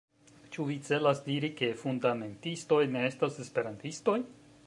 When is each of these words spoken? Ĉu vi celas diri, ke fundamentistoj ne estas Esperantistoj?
Ĉu 0.53 0.63
vi 0.69 0.77
celas 0.87 1.21
diri, 1.27 1.49
ke 1.59 1.69
fundamentistoj 1.83 2.81
ne 2.97 3.05
estas 3.13 3.39
Esperantistoj? 3.47 4.19